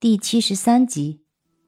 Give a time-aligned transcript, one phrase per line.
[0.00, 1.20] 第七十三集，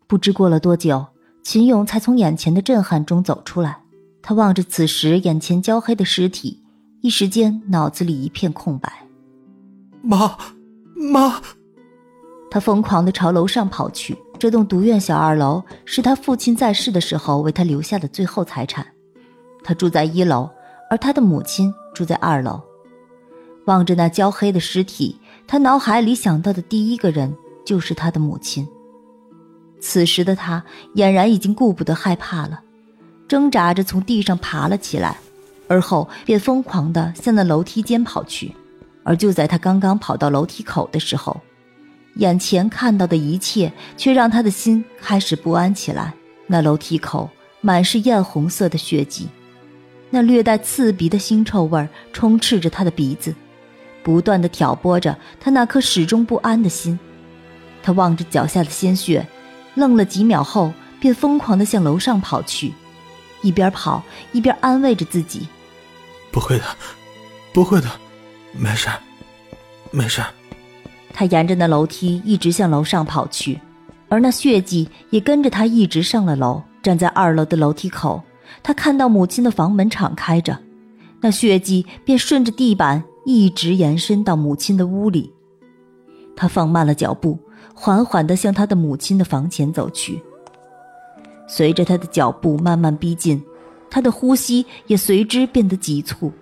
[0.06, 1.04] 不知过了多久，
[1.42, 3.78] 秦勇才从眼前的震撼中走出来。
[4.22, 6.58] 他望着此时眼前焦黑的尸体，
[7.02, 8.90] 一时间脑子里一片空白。
[10.00, 10.34] 妈，
[10.94, 11.42] 妈！
[12.50, 14.16] 他疯狂的朝楼上跑去。
[14.38, 18.86] 这栋独院小二楼是他父亲在世的时候为他留下的最后财产。
[19.62, 20.48] 他住在一楼，
[20.88, 22.58] 而他的母亲住在二楼。
[23.66, 27.36] 望着那焦黑的尸体，他脑海里想到的第一个人。
[27.64, 28.66] 就是他的母亲。
[29.80, 30.64] 此时的他
[30.94, 32.60] 俨然已经顾不得害怕了，
[33.26, 35.16] 挣扎着从地上爬了起来，
[35.66, 38.54] 而后便疯狂地向那楼梯间跑去。
[39.04, 41.40] 而就在他刚刚跑到楼梯口的时候，
[42.14, 46.14] 眼前看到的一切却让他的心开始不安起来。
[46.46, 47.28] 那楼梯口
[47.60, 49.28] 满是艳红色的血迹，
[50.10, 53.34] 那略带刺鼻的腥臭味充斥着他的鼻子，
[54.04, 56.96] 不断地挑拨着他那颗始终不安的心。
[57.82, 59.26] 他望着脚下的鲜血，
[59.74, 62.72] 愣了几秒后，便疯狂地向楼上跑去，
[63.42, 64.02] 一边跑
[64.32, 65.48] 一边安慰着自己
[66.30, 66.64] ：“不会的，
[67.52, 67.88] 不会的，
[68.52, 68.88] 没事，
[69.90, 70.22] 没事。”
[71.12, 73.60] 他沿着那楼梯一直向楼上跑去，
[74.08, 76.62] 而那血迹也跟着他一直上了楼。
[76.82, 78.22] 站在二楼的楼梯口，
[78.62, 80.58] 他看到母亲的房门敞开着，
[81.20, 85.32] 那血迹便顺着地板一直延伸到母亲的屋里。
[86.34, 87.38] 他放慢了脚步。
[87.74, 90.22] 缓缓地向他的母亲的房前走去。
[91.46, 93.42] 随着他的脚步慢慢逼近，
[93.90, 96.32] 他的呼吸也随之变得急促。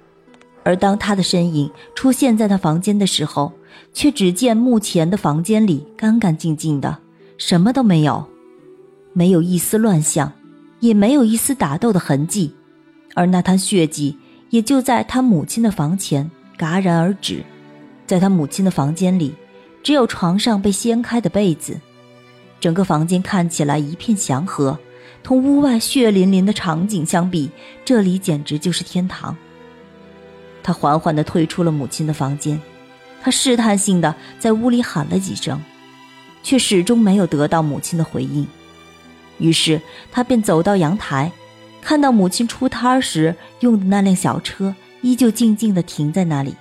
[0.63, 3.51] 而当他的身影出现在他房间的时候，
[3.93, 6.99] 却只见目前的房间里干干净净的，
[7.39, 8.25] 什么都没有，
[9.13, 10.31] 没有一丝乱象，
[10.81, 12.55] 也没有一丝打斗的痕迹。
[13.15, 14.17] 而那滩血迹
[14.51, 17.43] 也就在他母亲的房前戛然而止，
[18.07, 19.35] 在他母亲的房间里。
[19.83, 21.81] 只有床上被掀开的被子，
[22.61, 24.79] 整个房间看起来一片祥和，
[25.23, 27.51] 同屋外血淋淋的场景相比，
[27.85, 29.37] 这里简直就是天堂。
[30.63, 32.61] 他缓缓地退出了母亲的房间，
[33.23, 35.59] 他试探性的在屋里喊了几声，
[36.43, 38.47] 却始终没有得到母亲的回应。
[39.39, 39.81] 于是
[40.13, 41.33] 他便走到阳台，
[41.81, 46.55] 看到母亲出摊时用的那辆小车依旧静静地停在那里，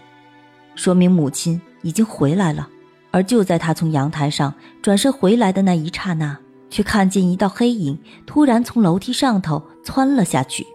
[0.76, 2.70] 说明母亲已经回来了。
[3.12, 6.38] 而就在他从阳台上转身回来的那一刹那，
[6.70, 10.66] 却看见一道黑影突然从楼梯上头窜了下去。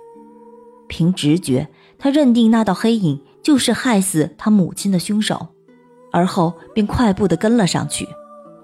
[0.89, 1.69] 凭直觉，
[1.99, 5.47] 他认定那道黑影就是害死他母亲的凶手，
[6.13, 8.07] 而后便快步地跟了上去。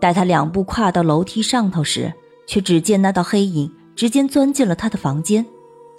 [0.01, 2.13] 待他两步跨到楼梯上头时，
[2.47, 5.45] 却只见那道黑影直接钻进了他的房间，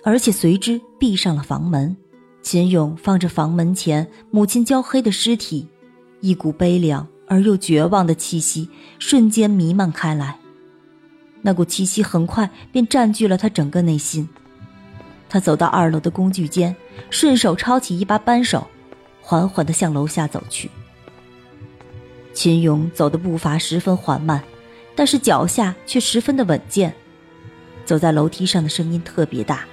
[0.03, 1.95] 而且随之闭上了房门。
[2.41, 5.67] 秦勇放着房门前母亲焦黑的尸体，
[6.19, 7.07] 一股悲凉。
[7.31, 8.69] 而又绝望的气息
[8.99, 10.37] 瞬间弥漫开来，
[11.41, 14.27] 那股气息很快便占据了他整个内心。
[15.29, 16.75] 他走到二楼的工具间，
[17.09, 18.67] 顺手抄起一把扳手，
[19.21, 20.69] 缓缓地向楼下走去。
[22.33, 24.43] 秦勇走的步伐十分缓慢，
[24.93, 26.93] 但是脚下却十分的稳健。
[27.85, 29.63] 走在楼梯上的声音特别大，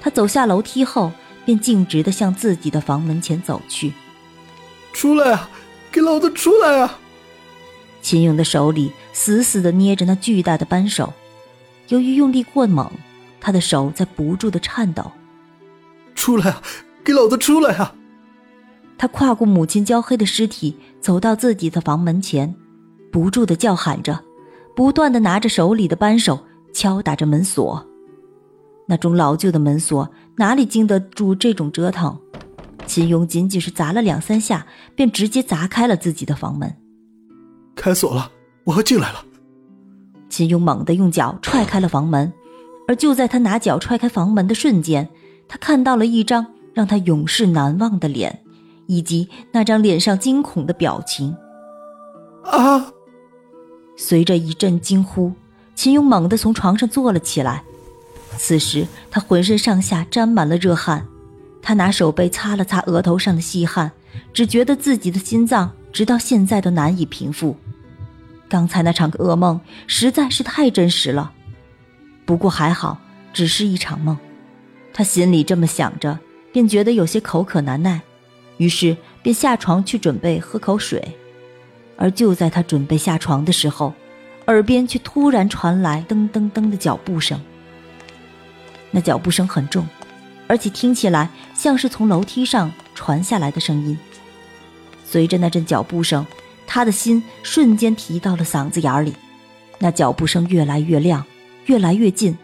[0.00, 1.10] 他走下楼梯后，
[1.44, 3.92] 便径直地向自己的房门前走去。
[4.92, 5.50] 出来啊！
[5.94, 6.98] 给老子出来啊！
[8.02, 11.12] 秦勇的手里死死地捏着那巨大的扳手，
[11.86, 12.90] 由于用力过猛，
[13.40, 15.08] 他的手在不住地颤抖。
[16.16, 16.60] 出来啊！
[17.04, 17.94] 给老子出来啊！
[18.98, 22.52] 他跨过母亲焦黑的尸体，走到自己的房门前，
[23.12, 24.20] 不住地叫喊着，
[24.74, 27.86] 不断地拿着手里的扳手敲打着门锁。
[28.88, 32.18] 那种老旧的门锁哪里经得住这种折腾？
[32.86, 36.74] 秦勇仅仅是砸了两三下，便直接砸开了自己的房门。
[37.74, 38.30] 开锁了，
[38.64, 39.24] 我要进来了。
[40.28, 42.32] 秦勇猛地用脚踹开了房门，
[42.86, 45.08] 而就在他拿脚踹开房门的瞬间，
[45.48, 48.42] 他看到了一张让他永世难忘的脸，
[48.86, 51.36] 以及那张脸上惊恐的表情。
[52.44, 52.92] 啊！
[53.96, 55.32] 随着一阵惊呼，
[55.74, 57.62] 秦勇猛地从床上坐了起来。
[58.36, 61.06] 此时他浑身上下沾满了热汗。
[61.66, 63.90] 他拿手背擦了擦额头上的细汗，
[64.34, 67.56] 只觉得自己的心脏直到现在都难以平复。
[68.50, 71.32] 刚才那场噩梦实在是太真实了，
[72.26, 72.98] 不过还好，
[73.32, 74.18] 只是一场梦。
[74.92, 76.18] 他心里这么想着，
[76.52, 78.02] 便觉得有些口渴难耐，
[78.58, 81.16] 于是便下床去准备喝口水。
[81.96, 83.94] 而就在他准备下床的时候，
[84.48, 87.40] 耳边却突然传来噔噔噔的脚步声。
[88.90, 89.86] 那脚步声很重。
[90.46, 93.96] 而且听起来像是从楼梯上传下来的声音。
[95.04, 96.26] 随着那阵脚步声，
[96.66, 99.14] 他的心瞬间提到了嗓子眼里，
[99.78, 101.24] 那脚步声越来越亮，
[101.66, 102.36] 越来越近，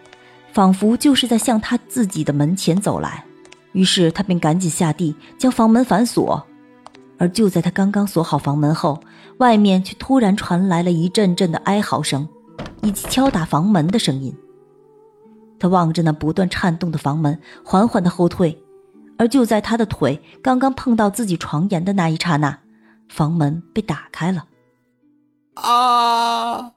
[0.53, 3.25] 仿佛就是在向他自己的门前走来。
[3.73, 6.45] 于是他便赶紧下地将房门反锁。
[7.19, 8.99] 而就在他刚刚锁好房门后，
[9.39, 12.27] 外面却突然传来了一阵阵的哀嚎声，
[12.83, 14.35] 以及敲打房门的声音。
[15.61, 18.61] 他望着那不断颤动的房门，缓缓的后退。
[19.19, 22.59] 而就在他的腿刚刚碰到自己床沿的那一刹那，
[23.09, 24.47] 房门被打开了。
[25.55, 26.73] 啊！